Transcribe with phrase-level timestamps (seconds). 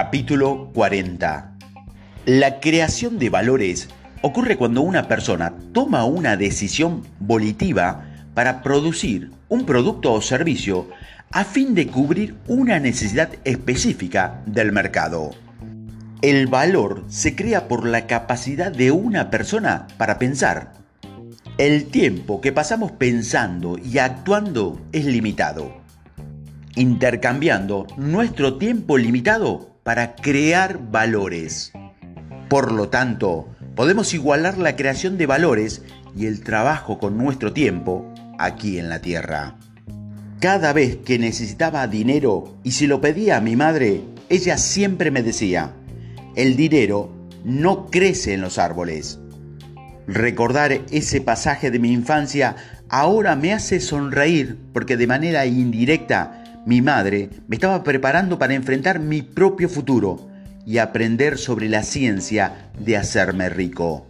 [0.00, 1.56] Capítulo 40.
[2.24, 3.88] La creación de valores
[4.22, 10.88] ocurre cuando una persona toma una decisión volitiva para producir un producto o servicio
[11.32, 15.32] a fin de cubrir una necesidad específica del mercado.
[16.22, 20.74] El valor se crea por la capacidad de una persona para pensar.
[21.56, 25.76] El tiempo que pasamos pensando y actuando es limitado
[26.78, 31.72] intercambiando nuestro tiempo limitado para crear valores.
[32.50, 35.80] Por lo tanto, podemos igualar la creación de valores
[36.14, 39.56] y el trabajo con nuestro tiempo aquí en la Tierra.
[40.40, 45.22] Cada vez que necesitaba dinero y si lo pedía a mi madre, ella siempre me
[45.22, 45.72] decía,
[46.36, 47.10] el dinero
[47.42, 49.18] no crece en los árboles.
[50.06, 52.56] Recordar ese pasaje de mi infancia
[52.90, 56.37] ahora me hace sonreír porque de manera indirecta
[56.68, 60.28] mi madre me estaba preparando para enfrentar mi propio futuro
[60.66, 64.06] y aprender sobre la ciencia de hacerme rico.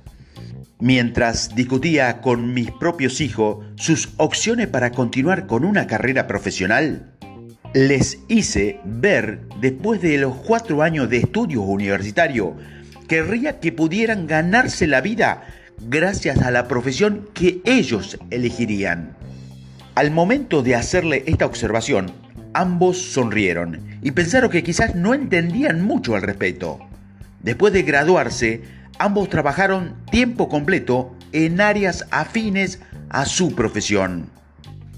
[0.81, 7.13] Mientras discutía con mis propios hijos sus opciones para continuar con una carrera profesional,
[7.75, 12.55] les hice ver, después de los cuatro años de estudios universitarios,
[13.07, 15.45] querría que pudieran ganarse la vida
[15.89, 19.17] gracias a la profesión que ellos elegirían.
[19.95, 22.13] Al momento de hacerle esta observación,
[22.59, 26.81] Ambos sonrieron y pensaron que quizás no entendían mucho al respecto.
[27.41, 28.63] Después de graduarse,
[28.99, 34.29] ambos trabajaron tiempo completo en áreas afines a su profesión.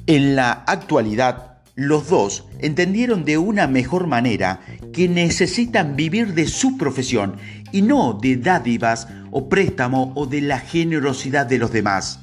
[0.06, 4.60] En la actualidad, los dos entendieron de una mejor manera
[4.94, 7.36] que necesitan vivir de su profesión
[7.72, 12.20] y no de dádivas o préstamo o de la generosidad de los demás.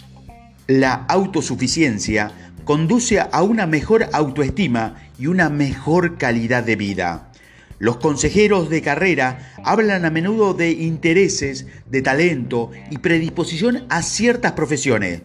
[0.65, 2.31] La autosuficiencia
[2.67, 7.31] conduce a una mejor autoestima y una mejor calidad de vida.
[7.79, 14.51] Los consejeros de carrera hablan a menudo de intereses, de talento y predisposición a ciertas
[14.51, 15.21] profesiones.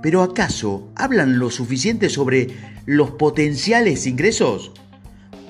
[0.00, 2.50] Pero ¿acaso hablan lo suficiente sobre
[2.84, 4.70] los potenciales ingresos?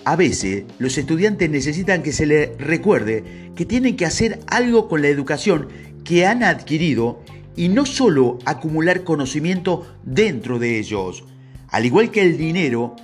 [0.07, 5.03] A veces los estudiantes necesitan que se les recuerde que tienen que hacer algo con
[5.03, 5.69] la educación
[6.03, 7.21] que han adquirido
[7.57, 11.25] y no solo acumular conocimiento dentro de ellos.
[11.69, 12.95] Al igual que el dinero,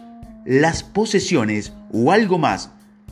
[0.44, 2.70] las posesiones o algo más,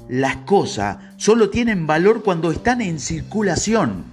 [0.09, 4.05] las cosas solo tienen valor cuando están en circulación.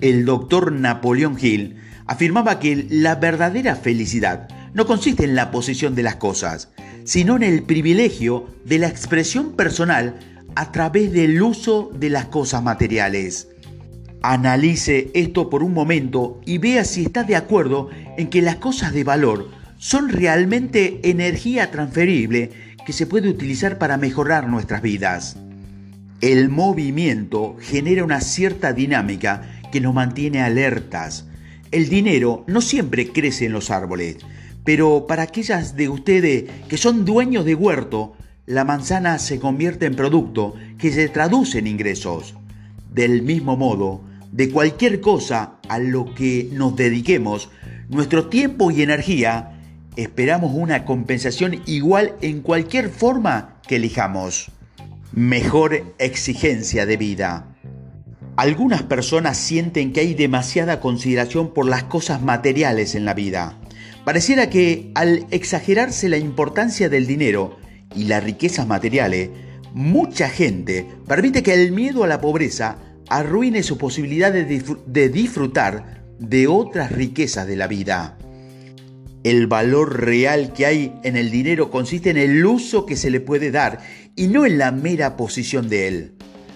[0.00, 6.02] El doctor Napoleón Hill afirmaba que la verdadera felicidad no consiste en la posesión de
[6.02, 6.70] las cosas,
[7.04, 10.18] sino en el privilegio de la expresión personal
[10.54, 13.48] a través del uso de las cosas materiales.
[14.22, 17.88] Analice esto por un momento y vea si está de acuerdo
[18.18, 19.48] en que las cosas de valor
[19.78, 22.50] son realmente energía transferible
[22.84, 25.36] que se puede utilizar para mejorar nuestras vidas.
[26.20, 31.24] El movimiento genera una cierta dinámica que nos mantiene alertas.
[31.70, 34.18] El dinero no siempre crece en los árboles,
[34.64, 38.12] pero para aquellas de ustedes que son dueños de huerto,
[38.44, 42.34] la manzana se convierte en producto que se traduce en ingresos.
[42.92, 44.02] Del mismo modo,
[44.32, 47.50] de cualquier cosa a lo que nos dediquemos,
[47.88, 49.60] nuestro tiempo y energía,
[49.96, 54.50] esperamos una compensación igual en cualquier forma que elijamos.
[55.12, 57.46] Mejor exigencia de vida.
[58.36, 63.58] Algunas personas sienten que hay demasiada consideración por las cosas materiales en la vida.
[64.04, 67.58] Pareciera que al exagerarse la importancia del dinero
[67.94, 69.30] y las riquezas materiales,
[69.74, 72.78] mucha gente permite que el miedo a la pobreza
[73.10, 78.16] arruine su posibilidad de, disfrutar de otras riquezas de la vida.
[79.24, 83.20] El valor real que hay en el dinero consiste en el uso que se le
[83.20, 83.80] puede dar
[84.16, 86.12] y no en la mera posición de él.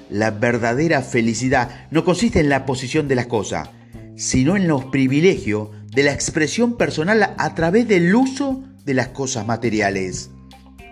[0.09, 3.69] La verdadera felicidad no consiste en la posición de las cosas,
[4.17, 9.47] sino en los privilegios de la expresión personal a través del uso de las cosas
[9.47, 10.31] materiales.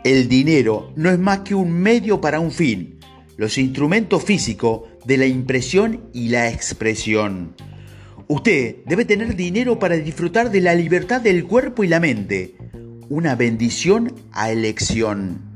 [0.02, 2.98] El dinero no es más que un medio para un fin,
[3.37, 7.54] los instrumentos físicos de la impresión y la expresión.
[8.28, 12.54] Usted debe tener dinero para disfrutar de la libertad del cuerpo y la mente,
[13.08, 15.52] una bendición a elección.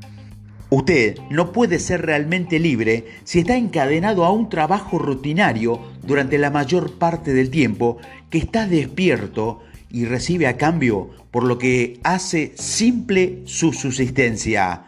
[0.69, 6.50] Usted no puede ser realmente libre si está encadenado a un trabajo rutinario durante la
[6.50, 7.98] mayor parte del tiempo
[8.31, 9.60] que está despierto
[9.90, 14.84] y recibe a cambio por lo que hace simple su subsistencia.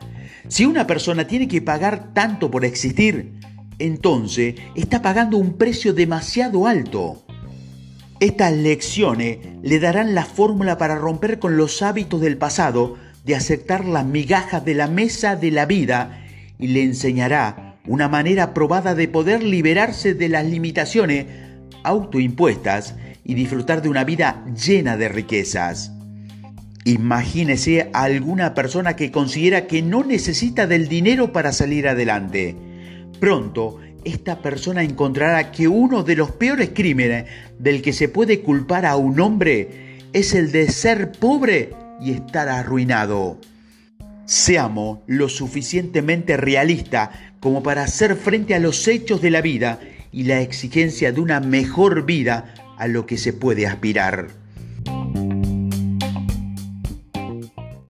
[0.48, 3.38] Si una persona tiene que pagar tanto por existir,
[3.78, 7.22] entonces está pagando un precio demasiado alto.
[8.20, 13.84] Estas lecciones le darán la fórmula para romper con los hábitos del pasado de aceptar
[13.84, 16.24] las migajas de la mesa de la vida
[16.58, 21.26] y le enseñará una manera probada de poder liberarse de las limitaciones
[21.84, 25.92] autoimpuestas y disfrutar de una vida llena de riquezas.
[26.84, 32.56] Imagínese a alguna persona que considera que no necesita del dinero para salir adelante.
[33.20, 37.26] Pronto, esta persona encontrará que uno de los peores crímenes
[37.58, 42.48] del que se puede culpar a un hombre es el de ser pobre y estar
[42.48, 43.38] arruinado.
[44.24, 47.10] Seamos lo suficientemente realistas
[47.40, 49.80] como para hacer frente a los hechos de la vida
[50.12, 54.28] y la exigencia de una mejor vida a lo que se puede aspirar.